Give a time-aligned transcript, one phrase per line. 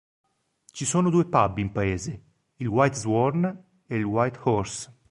[0.73, 2.23] Ci sono due Pub in paese,
[2.55, 3.43] il White Swan
[3.85, 4.91] ed il White Horse.